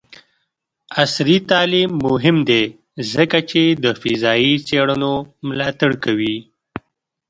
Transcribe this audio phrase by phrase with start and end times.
[1.01, 2.63] عصري تعلیم مهم دی
[3.13, 5.13] ځکه چې د فضايي څیړنو
[5.47, 6.37] ملاتړ کوي.